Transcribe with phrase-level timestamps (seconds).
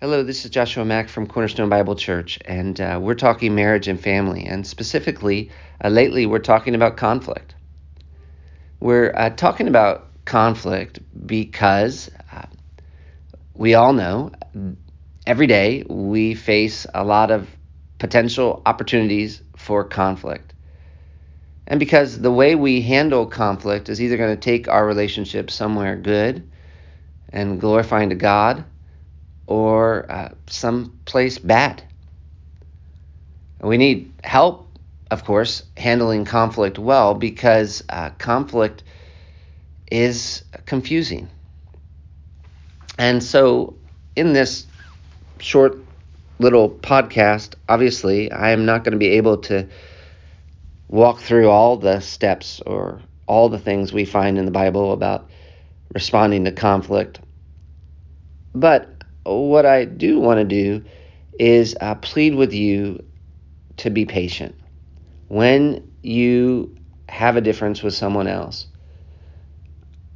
[0.00, 4.00] Hello, this is Joshua Mack from Cornerstone Bible Church, and uh, we're talking marriage and
[4.00, 4.44] family.
[4.44, 5.50] And specifically,
[5.82, 7.56] uh, lately, we're talking about conflict.
[8.78, 12.46] We're uh, talking about conflict because uh,
[13.54, 14.30] we all know
[15.26, 17.48] every day we face a lot of
[17.98, 20.54] potential opportunities for conflict.
[21.66, 25.96] And because the way we handle conflict is either going to take our relationship somewhere
[25.96, 26.48] good
[27.30, 28.64] and glorifying to God
[29.48, 31.82] or uh, someplace bad.
[33.62, 34.78] We need help,
[35.10, 38.84] of course, handling conflict well because uh, conflict
[39.90, 41.28] is confusing.
[42.98, 43.74] And so,
[44.14, 44.66] in this
[45.40, 45.78] short
[46.38, 49.66] little podcast, obviously, I am not going to be able to
[50.88, 55.30] walk through all the steps or all the things we find in the Bible about
[55.94, 57.20] responding to conflict.
[58.54, 58.97] But
[59.36, 60.84] what I do want to do
[61.38, 63.04] is uh, plead with you
[63.78, 64.54] to be patient.
[65.28, 66.74] When you
[67.08, 68.66] have a difference with someone else,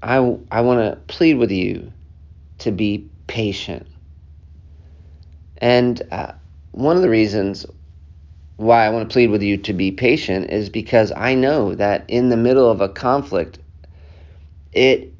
[0.03, 0.17] I,
[0.51, 1.93] I want to plead with you
[2.59, 3.87] to be patient.
[5.59, 6.33] And uh,
[6.73, 7.67] one of the reasons
[8.57, 12.05] why I want to plead with you to be patient is because I know that
[12.09, 13.59] in the middle of a conflict,
[14.73, 15.12] it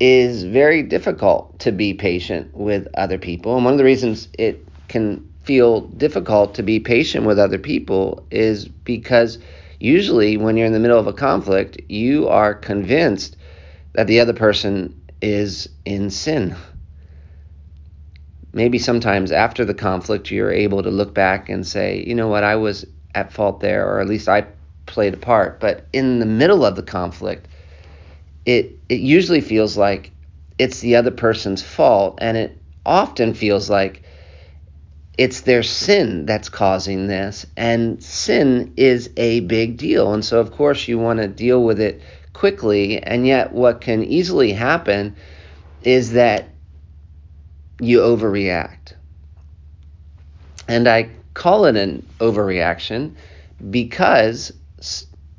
[0.00, 3.56] is very difficult to be patient with other people.
[3.56, 8.26] And one of the reasons it can feel difficult to be patient with other people
[8.30, 9.38] is because
[9.78, 13.36] usually when you're in the middle of a conflict, you are convinced
[13.92, 16.56] that the other person is in sin.
[18.52, 22.44] Maybe sometimes after the conflict, you're able to look back and say, you know what,
[22.44, 24.46] I was at fault there, or at least I
[24.86, 25.60] played a part.
[25.60, 27.48] But in the middle of the conflict,
[28.46, 30.12] it it usually feels like
[30.58, 34.02] it's the other person's fault and it often feels like
[35.16, 40.12] it's their sin that's causing this and sin is a big deal.
[40.12, 42.02] And so of course you want to deal with it
[42.32, 45.14] quickly and yet what can easily happen
[45.82, 46.48] is that
[47.80, 48.94] you overreact.
[50.68, 53.14] And i call it an overreaction
[53.70, 54.52] because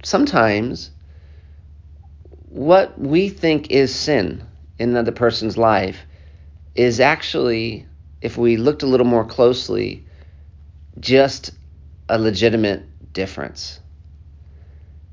[0.03, 0.91] sometimes
[2.55, 4.41] what we think is sin
[4.79, 6.05] in another person's life
[6.73, 7.85] is actually,
[8.21, 10.07] if we looked a little more closely,
[10.97, 11.51] just
[12.07, 13.81] a legitimate difference.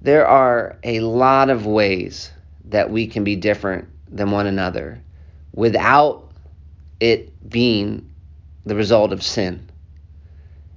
[0.02, 2.30] There are a lot of ways
[2.66, 5.02] that we can be different than one another
[5.52, 6.30] without
[7.00, 8.08] it being
[8.64, 9.68] the result of sin.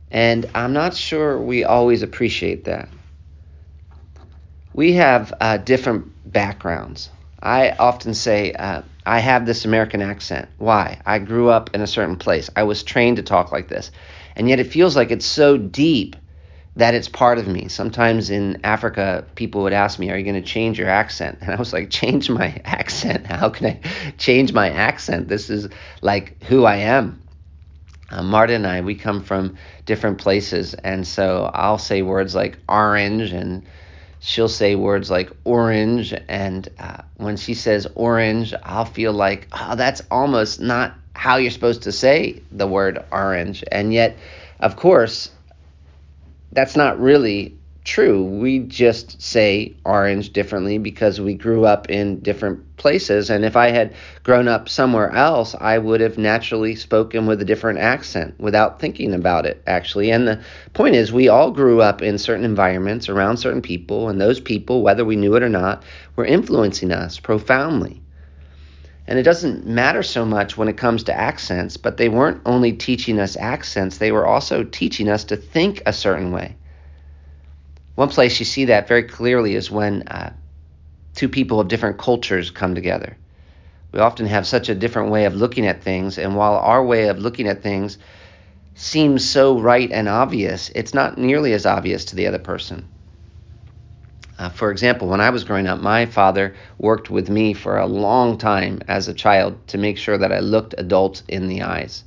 [0.09, 2.89] And I'm not sure we always appreciate that.
[4.73, 7.09] We have uh, different backgrounds.
[7.41, 10.49] I often say uh, I have this American accent.
[10.57, 10.99] Why?
[11.05, 12.49] I grew up in a certain place.
[12.57, 13.89] I was trained to talk like this.
[14.35, 16.17] And yet it feels like it's so deep
[16.75, 17.69] that it's part of me.
[17.69, 21.37] Sometimes in Africa, people would ask me, Are you going to change your accent?
[21.39, 23.25] And I was like, Change my accent?
[23.27, 23.79] How can I
[24.17, 25.29] change my accent?
[25.29, 25.69] This is
[26.01, 27.21] like who I am.
[28.09, 30.73] Uh, Marta and I, we come from different places.
[30.73, 33.65] And so I'll say words like orange and
[34.25, 39.75] she'll say words like orange and uh, when she says orange i'll feel like oh
[39.75, 43.63] that's almost not how you're supposed to say the word orange.
[43.71, 44.17] And yet
[44.59, 45.31] of course
[46.51, 48.23] that's not really true.
[48.23, 53.29] We just say orange differently because we grew up in different places.
[53.29, 57.45] And if I had grown up somewhere else, I would have naturally spoken with a
[57.45, 60.11] different accent without thinking about it, actually.
[60.11, 60.41] And the
[60.73, 64.81] point is, we all grew up in certain environments around certain people, and those people,
[64.81, 65.83] whether we knew it or not,
[66.15, 68.01] were influencing us profoundly.
[69.07, 72.73] And it doesn't matter so much when it comes to accents, but they weren't only
[72.73, 76.55] teaching us accents, they were also teaching us to think a certain way
[77.95, 80.33] one place you see that very clearly is when uh,
[81.15, 83.17] two people of different cultures come together.
[83.93, 87.07] We often have such a different way of looking at things, and while our way
[87.07, 87.97] of looking at things
[88.73, 92.85] seems so right and obvious, it's not nearly as obvious to the other person.
[94.37, 97.85] Uh, for example, when I was growing up, my father worked with me for a
[97.87, 102.03] long time as a child to make sure that I looked adults in the eyes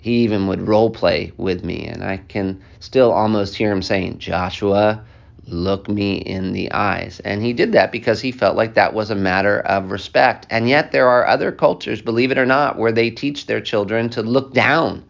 [0.00, 4.18] he even would role play with me and i can still almost hear him saying
[4.18, 5.02] joshua
[5.46, 9.10] look me in the eyes and he did that because he felt like that was
[9.10, 12.92] a matter of respect and yet there are other cultures believe it or not where
[12.92, 15.02] they teach their children to look down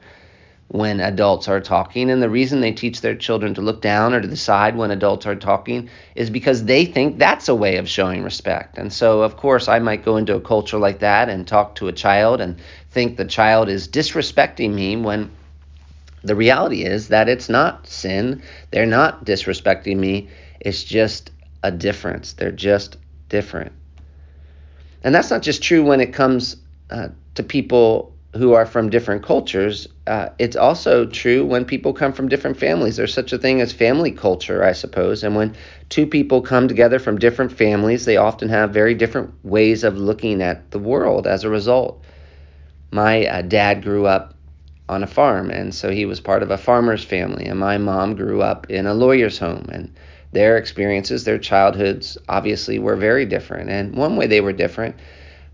[0.69, 2.11] when adults are talking.
[2.11, 4.90] And the reason they teach their children to look down or to the side when
[4.90, 8.76] adults are talking is because they think that's a way of showing respect.
[8.76, 11.88] And so, of course, I might go into a culture like that and talk to
[11.88, 12.56] a child and
[12.90, 15.31] think the child is disrespecting me when
[16.23, 18.43] the reality is that it's not sin.
[18.70, 20.29] They're not disrespecting me.
[20.61, 21.31] It's just
[21.62, 22.32] a difference.
[22.32, 22.96] They're just
[23.29, 23.73] different.
[25.02, 26.56] And that's not just true when it comes
[26.90, 29.88] uh, to people who are from different cultures.
[30.06, 32.96] Uh, it's also true when people come from different families.
[32.96, 35.23] There's such a thing as family culture, I suppose.
[35.25, 35.55] And when
[35.88, 40.43] two people come together from different families, they often have very different ways of looking
[40.43, 42.02] at the world as a result.
[42.90, 44.35] My uh, dad grew up
[44.88, 47.44] on a farm, and so he was part of a farmer's family.
[47.44, 49.94] And my mom grew up in a lawyer's home, and
[50.32, 53.70] their experiences, their childhoods, obviously were very different.
[53.70, 54.96] And one way they were different,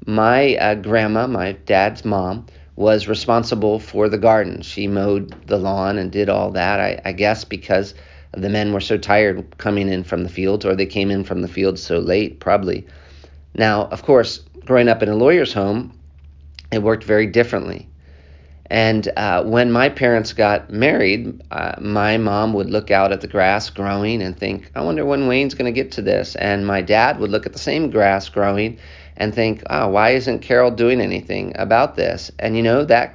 [0.07, 2.47] my uh, grandma, my dad's mom,
[2.77, 4.63] was responsible for the garden.
[4.63, 7.95] She mowed the lawn and did all that, I, I guess, because
[8.33, 11.43] the men were so tired coming in from the fields, or they came in from
[11.43, 12.87] the fields so late, probably.
[13.55, 15.97] Now, of course, growing up in a lawyer's home,
[16.75, 17.89] it worked very differently.
[18.67, 23.29] And uh, when my parents got married, uh, my mom would look out at the
[23.29, 26.35] grass growing and think, I wonder when Wayne's going to get to this.
[26.35, 28.79] And my dad would look at the same grass growing
[29.17, 32.31] and think, oh, why isn't Carol doing anything about this?
[32.39, 33.15] And you know, that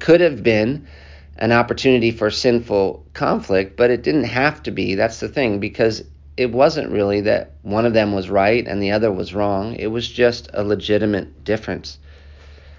[0.00, 0.88] could have been
[1.36, 4.94] an opportunity for sinful conflict, but it didn't have to be.
[4.94, 6.02] That's the thing, because
[6.36, 9.74] it wasn't really that one of them was right and the other was wrong.
[9.74, 11.98] It was just a legitimate difference.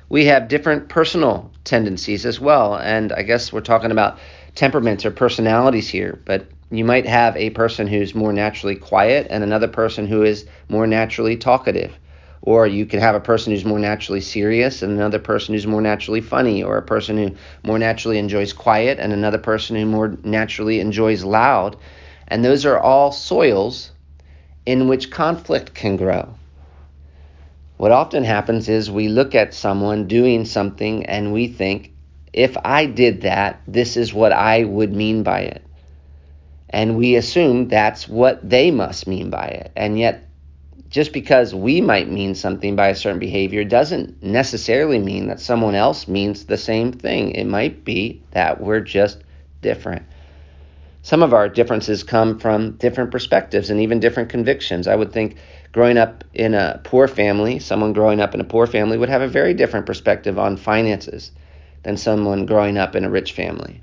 [0.10, 4.18] We have different personal tendencies as well, and I guess we're talking about
[4.56, 9.44] temperaments or personalities here, but you might have a person who's more naturally quiet and
[9.44, 11.98] another person who is more naturally talkative
[12.42, 15.82] or you could have a person who's more naturally serious and another person who's more
[15.82, 20.18] naturally funny, or a person who more naturally enjoys quiet and another person who more
[20.24, 21.76] naturally enjoys loud.
[22.28, 23.92] And those are all soils
[24.66, 26.34] in which conflict can grow.
[27.80, 31.94] What often happens is we look at someone doing something and we think,
[32.34, 35.64] if I did that, this is what I would mean by it.
[36.70, 39.72] And we assume that's what they must mean by it.
[39.78, 40.28] And yet,
[40.90, 45.74] just because we might mean something by a certain behavior doesn't necessarily mean that someone
[45.74, 47.32] else means the same thing.
[47.32, 49.20] It might be that we're just
[49.62, 50.04] different.
[51.02, 54.88] Some of our differences come from different perspectives and even different convictions.
[54.88, 55.38] I would think
[55.72, 59.22] growing up in a poor family, someone growing up in a poor family would have
[59.22, 61.32] a very different perspective on finances
[61.84, 63.82] than someone growing up in a rich family.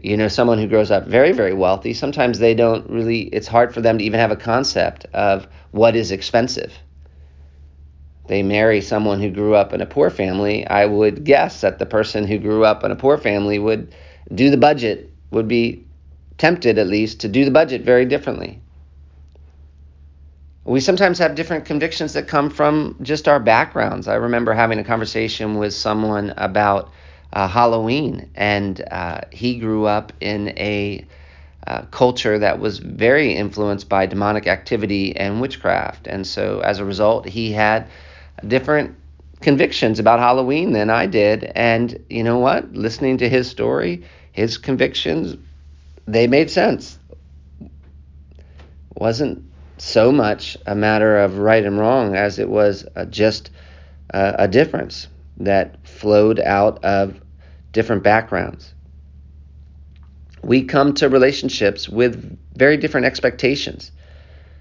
[0.00, 3.72] You know someone who grows up very very wealthy sometimes they don't really it's hard
[3.72, 6.72] for them to even have a concept of what is expensive.
[8.28, 10.66] They marry someone who grew up in a poor family.
[10.66, 13.94] I would guess that the person who grew up in a poor family would
[14.34, 15.84] do the budget would be
[16.38, 18.60] tempted at least to do the budget very differently
[20.64, 24.84] we sometimes have different convictions that come from just our backgrounds i remember having a
[24.84, 26.90] conversation with someone about
[27.32, 31.04] uh, Halloween, and uh, he grew up in a
[31.66, 36.84] uh, culture that was very influenced by demonic activity and witchcraft, and so as a
[36.84, 37.88] result, he had
[38.46, 38.96] different
[39.40, 41.44] convictions about Halloween than I did.
[41.54, 42.72] And you know what?
[42.72, 44.04] Listening to his story,
[44.36, 45.34] his convictions,
[46.06, 46.98] they made sense.
[48.94, 49.42] wasn't
[49.78, 53.50] so much a matter of right and wrong as it was just
[54.12, 57.18] uh, a difference that flowed out of
[57.72, 58.74] different backgrounds.
[60.42, 63.90] We come to relationships with very different expectations.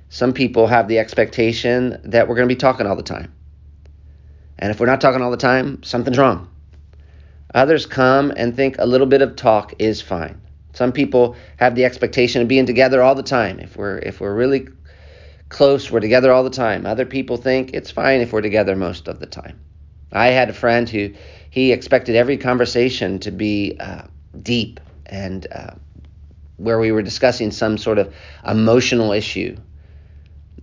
[0.07, 3.33] Some people have the expectation that we're going to be talking all the time.
[4.57, 6.49] And if we're not talking all the time, something's wrong.
[7.55, 10.41] Others come and think a little bit of talk is fine.
[10.73, 13.59] Some people have the expectation of being together all the time.
[13.59, 14.67] If we're if we're really
[15.47, 16.85] close, we're together all the time.
[16.85, 19.57] Other people think it's fine if we're together most of the time.
[20.11, 21.13] I had a friend who
[21.49, 24.03] he expected every conversation to be uh,
[24.41, 25.75] deep and uh,
[26.57, 28.13] where we were discussing some sort of
[28.45, 29.55] emotional issue.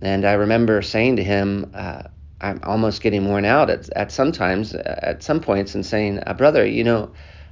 [0.01, 2.03] And I remember saying to him, uh,
[2.43, 6.65] I'm almost getting worn out at, at sometimes, at some points, and saying, uh, Brother,
[6.65, 7.11] you know,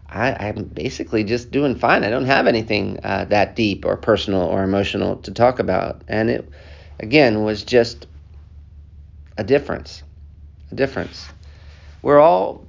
[0.10, 2.03] I, am basically just doing fine.
[2.03, 6.03] I don't have anything uh, that deep or personal or emotional to talk about.
[6.07, 6.51] And it,
[7.00, 8.07] again, was just
[9.38, 10.03] a difference.
[10.71, 11.31] A difference
[12.01, 12.65] we're all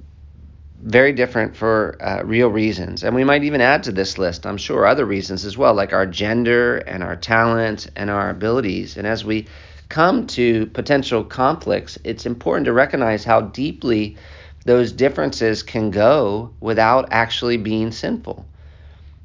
[0.81, 3.03] very different for uh, real reasons.
[3.03, 5.93] And we might even add to this list, I'm sure, other reasons as well, like
[5.93, 8.97] our gender and our talent and our abilities.
[8.97, 9.47] And as we
[9.93, 14.17] come to potential conflicts, it's important to recognize how deeply
[14.65, 18.43] those differences can go without actually being sinful.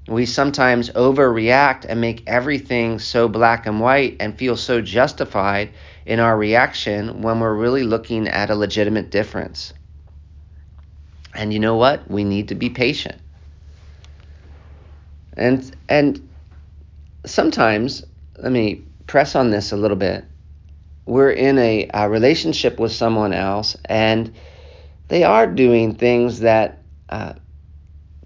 [0.09, 5.71] We sometimes overreact and make everything so black and white and feel so justified
[6.05, 9.73] in our reaction when we're really looking at a legitimate difference.
[11.35, 12.11] And you know what?
[12.11, 13.17] We need to be patient.
[15.35, 16.29] And and
[17.25, 18.05] sometimes,
[18.37, 20.27] let me press on this a little bit.
[21.09, 24.31] We're in a, a relationship with someone else, and
[25.09, 27.33] they are doing things that uh,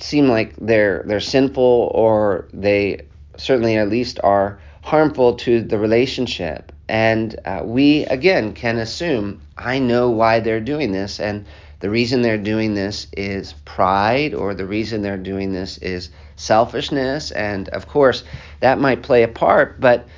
[0.01, 3.03] seem like they're they're sinful, or they
[3.37, 6.73] certainly at least are harmful to the relationship.
[6.89, 11.47] And uh, we again can assume I know why they're doing this, and
[11.79, 17.31] the reason they're doing this is pride, or the reason they're doing this is selfishness.
[17.31, 18.25] And of course,
[18.59, 20.09] that might play a part, but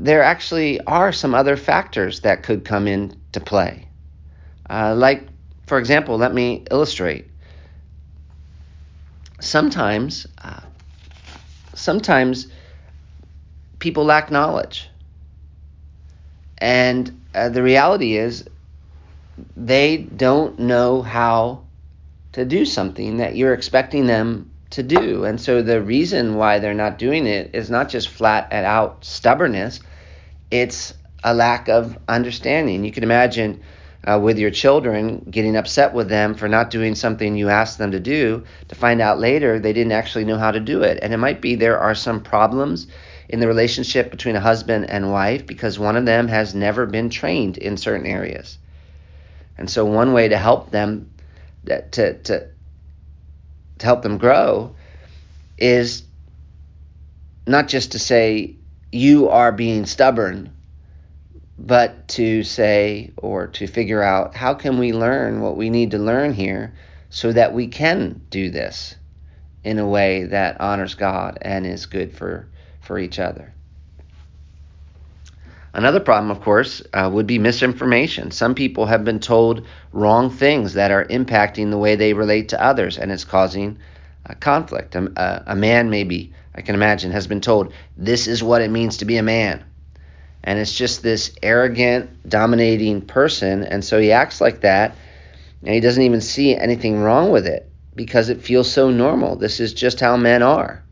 [0.00, 3.86] there actually are some other factors that could come into play.
[4.68, 5.28] Uh, like,
[5.66, 7.30] for example, let me illustrate.
[9.40, 10.60] Sometimes, uh,
[11.74, 12.46] sometimes
[13.78, 14.88] people lack knowledge.
[16.56, 18.48] And uh, the reality is,
[19.54, 21.64] they don't know how
[22.32, 25.24] to do something that you're expecting them to do.
[25.24, 29.80] And so the reason why they're not doing it is not just flat out stubbornness,
[30.50, 32.84] it's a lack of understanding.
[32.84, 33.62] You can imagine
[34.04, 37.90] uh, with your children getting upset with them for not doing something you asked them
[37.90, 40.98] to do to find out later they didn't actually know how to do it.
[41.02, 42.86] And it might be there are some problems
[43.28, 47.10] in the relationship between a husband and wife because one of them has never been
[47.10, 48.58] trained in certain areas.
[49.58, 51.10] And so one way to help them
[51.64, 52.48] that to to
[53.78, 54.74] to help them grow
[55.58, 56.04] is
[57.46, 58.56] not just to say
[58.92, 60.52] you are being stubborn
[61.58, 65.98] but to say or to figure out how can we learn what we need to
[65.98, 66.74] learn here
[67.10, 68.96] so that we can do this
[69.62, 72.48] in a way that honors God and is good for
[72.80, 73.52] for each other.
[75.72, 78.32] Another problem, of course, uh, would be misinformation.
[78.32, 82.60] Some people have been told wrong things that are impacting the way they relate to
[82.62, 83.78] others, and it's causing
[84.26, 84.96] uh, conflict.
[84.96, 88.70] A, a, a man, maybe, I can imagine, has been told, This is what it
[88.70, 89.64] means to be a man.
[90.42, 94.96] And it's just this arrogant, dominating person, and so he acts like that,
[95.62, 99.36] and he doesn't even see anything wrong with it because it feels so normal.
[99.36, 100.82] This is just how men are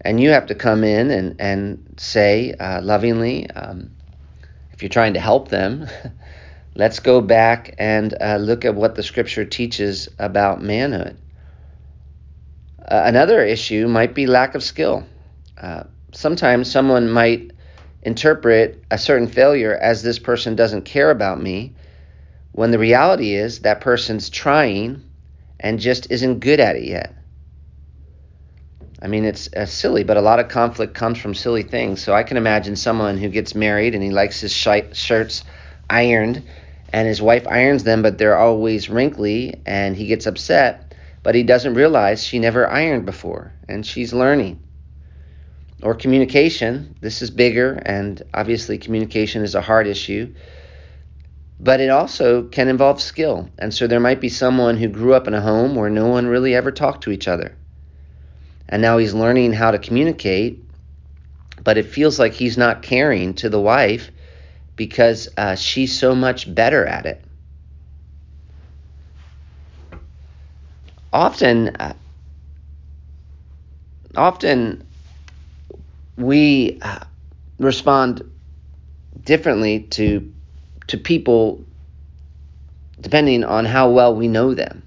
[0.00, 3.90] and you have to come in and and say uh, lovingly, um,
[4.72, 5.86] if you're trying to help them,
[6.74, 11.16] let's go back and uh, look at what the Scripture teaches about manhood.
[12.88, 15.04] Uh, another issue might be lack of skill.
[15.60, 17.52] Uh, sometimes someone might
[18.02, 21.74] interpret a certain failure as this person doesn't care about me,
[22.52, 25.02] when the reality is that person's trying
[25.60, 27.14] and just isn't good at it yet.
[29.02, 32.02] I mean, it's uh, silly, but a lot of conflict comes from silly things.
[32.02, 35.44] So I can imagine someone who gets married and he likes his sh- shirts
[35.90, 36.42] ironed,
[36.92, 40.87] and his wife irons them, but they're always wrinkly, and he gets upset,
[41.22, 44.60] but he doesn't realize she never ironed before, and she's learning.
[45.82, 46.96] Or communication.
[47.00, 50.34] This is bigger, and obviously, communication is a hard issue.
[51.60, 53.48] But it also can involve skill.
[53.58, 56.26] And so there might be someone who grew up in a home where no one
[56.26, 57.56] really ever talked to each other
[58.68, 60.62] and now he's learning how to communicate,
[61.62, 64.10] but it feels like he's not caring to the wife
[64.76, 67.24] because uh, she's so much better at it.
[71.12, 71.94] Often, uh,
[74.16, 74.86] often
[76.16, 77.00] we uh,
[77.58, 78.30] respond
[79.24, 80.32] differently to
[80.86, 81.64] to people
[83.00, 84.82] depending on how well we know them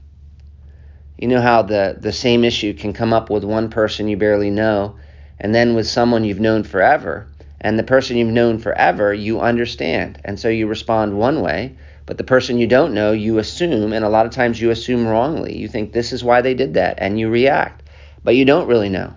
[1.17, 4.49] you know how the, the same issue can come up with one person you barely
[4.49, 4.95] know
[5.41, 7.27] and then with someone you've known forever.
[7.59, 10.19] And the person you've known forever, you understand.
[10.23, 11.75] And so you respond one way,
[12.11, 15.07] but the person you don't know, you assume, and a lot of times you assume
[15.07, 15.55] wrongly.
[15.55, 17.87] You think this is why they did that, and you react,
[18.21, 19.13] but you don't really know.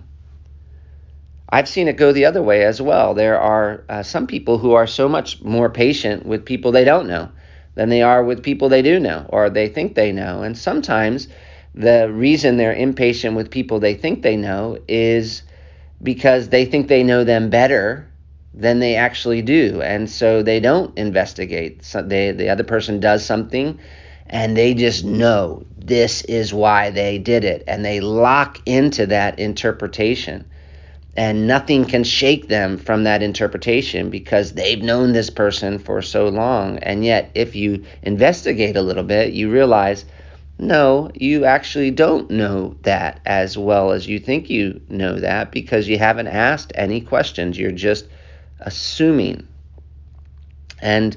[1.49, 3.13] I've seen it go the other way as well.
[3.13, 7.09] There are uh, some people who are so much more patient with people they don't
[7.09, 7.29] know
[7.73, 10.43] than they are with people they do know or they think they know.
[10.43, 11.27] And sometimes
[11.73, 15.43] the reason they're impatient with people they think they know is
[16.01, 18.09] because they think they know them better
[18.55, 19.81] than they actually do.
[19.81, 21.83] And so they don't investigate.
[21.83, 23.79] So they, the other person does something
[24.27, 27.63] and they just know this is why they did it.
[27.67, 30.45] And they lock into that interpretation.
[31.17, 36.27] And nothing can shake them from that interpretation because they've known this person for so
[36.27, 36.79] long.
[36.79, 40.05] And yet, if you investigate a little bit, you realize
[40.57, 45.87] no, you actually don't know that as well as you think you know that because
[45.87, 47.57] you haven't asked any questions.
[47.59, 48.07] You're just
[48.59, 49.47] assuming.
[50.81, 51.15] And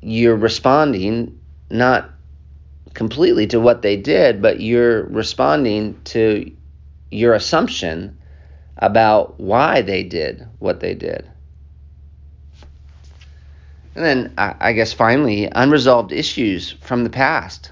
[0.00, 1.38] you're responding
[1.70, 2.10] not
[2.94, 6.50] completely to what they did, but you're responding to
[7.10, 8.18] your assumption
[8.78, 11.30] about why they did what they did.
[13.94, 17.70] And then I guess finally, unresolved issues from the past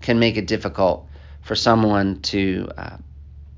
[0.00, 1.08] can make it difficult
[1.42, 2.96] for someone to uh,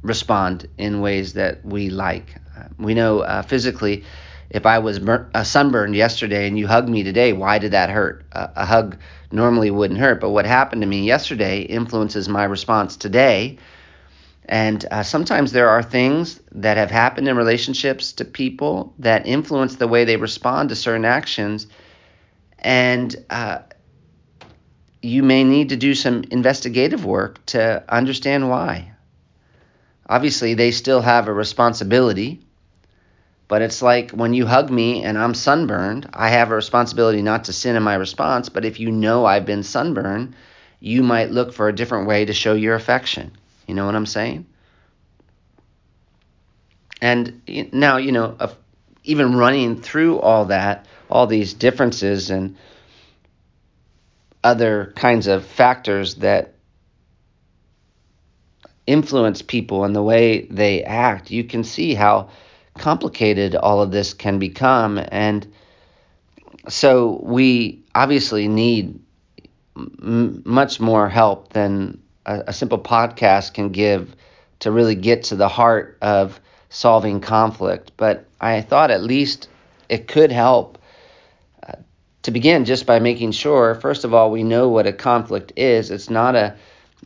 [0.02, 2.36] respond in ways that we like.
[2.56, 4.04] Uh, we know uh, physically,
[4.50, 7.90] if I was bur- uh, sunburned yesterday and you hugged me today, why did that
[7.90, 8.24] hurt?
[8.32, 8.98] a hug
[9.32, 13.58] normally wouldn't hurt, but what happened to me yesterday influences my response today.
[14.48, 19.76] And uh, sometimes there are things that have happened in relationships to people that influence
[19.76, 21.66] the way they respond to certain actions
[22.58, 23.58] and uh,
[25.02, 28.92] you may need to do some investigative work to understand why.
[30.08, 32.45] Obviously, they still have a responsibility,
[33.48, 37.44] but it's like when you hug me and I'm sunburned, I have a responsibility not
[37.44, 40.34] to sin in my response, but if you know I've been sunburned,
[40.80, 43.32] you might look for a different way to show your affection.
[43.66, 44.46] You know what I'm saying?
[47.00, 48.36] And now, you know,
[49.04, 52.56] even running through all that, all these differences and
[54.42, 56.54] other kinds of factors that
[58.86, 62.28] influence people and the way they act, you can see how
[62.78, 65.00] complicated all of this can become.
[65.10, 65.46] And
[66.68, 68.98] so we obviously need
[69.76, 74.14] m- much more help than a, a simple podcast can give
[74.60, 76.40] to really get to the heart of
[76.70, 77.92] solving conflict.
[77.96, 79.48] But I thought at least
[79.88, 80.78] it could help
[81.66, 81.74] uh,
[82.22, 85.90] to begin just by making sure, first of all, we know what a conflict is.
[85.90, 86.56] It's not a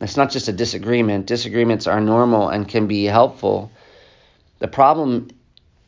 [0.01, 1.27] it's not just a disagreement.
[1.27, 3.71] Disagreements are normal and can be helpful.
[4.59, 5.29] The problem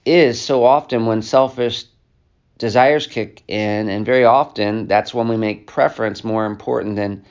[0.06, 1.86] is so often when selfish
[2.58, 7.26] desires kick in, and very often that's when we make preference more important than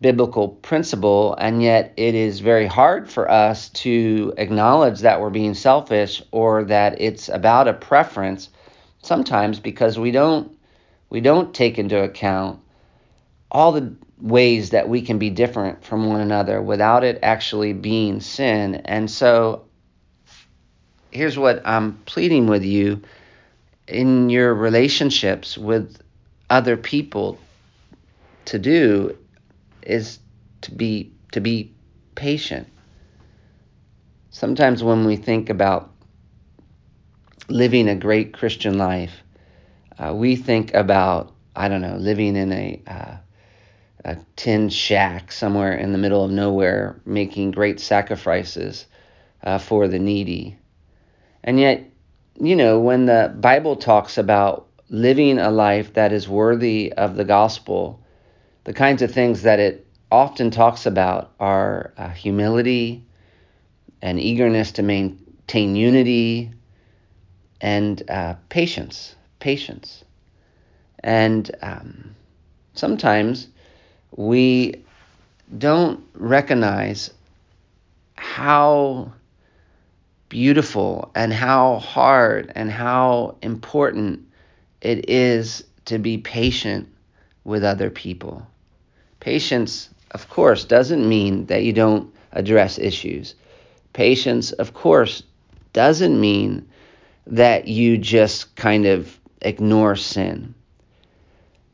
[0.00, 5.54] biblical principle, and yet it is very hard for us to acknowledge that we're being
[5.54, 8.48] selfish or that it's about a preference
[9.02, 10.56] sometimes because we don't
[11.10, 12.60] we don't take into account
[13.50, 18.20] all the ways that we can be different from one another without it actually being
[18.20, 18.76] sin.
[18.84, 19.67] And so
[21.10, 23.02] here's what I'm pleading with you
[23.86, 26.00] in your relationships with
[26.50, 27.38] other people
[28.46, 29.16] to do
[29.82, 30.18] is
[30.62, 31.74] to be to be
[32.14, 32.68] patient.
[34.30, 35.90] Sometimes when we think about
[37.48, 39.12] living a great Christian life,
[39.98, 43.16] uh, we think about I don't know living in a uh,
[44.04, 48.86] a tin shack somewhere in the middle of nowhere, making great sacrifices
[49.42, 50.58] uh, for the needy.
[51.44, 51.90] And yet,
[52.40, 57.24] you know, when the Bible talks about living a life that is worthy of the
[57.24, 58.00] gospel,
[58.64, 63.04] the kinds of things that it often talks about are uh, humility
[64.02, 66.52] and eagerness to maintain unity
[67.60, 69.14] and uh, patience.
[69.40, 70.04] Patience.
[71.02, 72.14] And um,
[72.74, 73.48] sometimes
[74.16, 74.84] we
[75.56, 77.10] don't recognize
[78.16, 79.12] how
[80.28, 84.26] beautiful and how hard and how important
[84.80, 86.88] it is to be patient
[87.44, 88.46] with other people.
[89.20, 93.34] Patience, of course, doesn't mean that you don't address issues.
[93.92, 95.22] Patience, of course,
[95.72, 96.68] doesn't mean
[97.26, 100.54] that you just kind of ignore sin.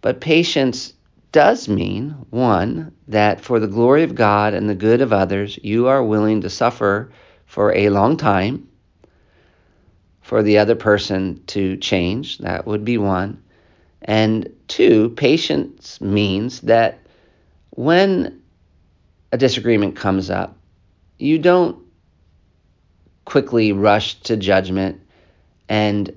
[0.01, 0.93] But patience
[1.33, 5.89] does mean, one, that for the glory of God and the good of others, you
[5.89, 7.11] are willing to suffer
[7.55, 8.69] for a long time
[10.23, 12.39] for the other person to change.
[12.39, 13.41] That would be one.
[14.03, 16.99] And two, patience means that
[17.71, 18.43] when
[19.31, 20.57] a disagreement comes up,
[21.17, 21.81] you don't
[23.25, 25.01] quickly rush to judgment
[25.69, 26.11] and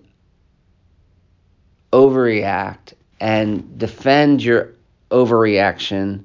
[1.93, 4.73] overreact and defend your
[5.11, 6.23] overreaction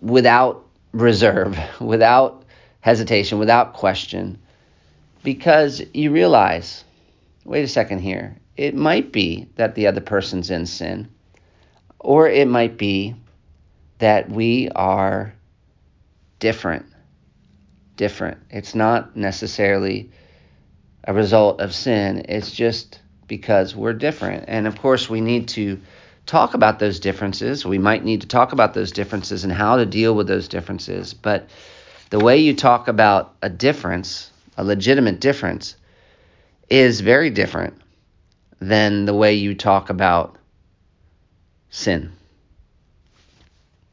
[0.00, 0.65] without
[1.00, 2.44] reserve, without
[2.80, 4.38] hesitation, without question,
[5.22, 6.84] because you realize
[7.46, 11.08] wait a second here, it might be that the other person's in sin,
[12.00, 13.14] or it might be
[13.98, 15.32] that we are
[16.40, 16.86] different.
[17.96, 18.38] Different.
[18.50, 20.10] It's not necessarily
[21.04, 24.44] a result of sin, it's just because we're different.
[24.48, 25.80] And of course, we need to
[26.26, 27.64] talk about those differences.
[27.64, 31.14] We might need to talk about those differences and how to deal with those differences.
[31.14, 31.48] But
[32.10, 35.76] the way you talk about a difference, a legitimate difference,
[36.68, 37.80] is very different
[38.60, 40.36] than the way you talk about
[41.70, 42.15] sin.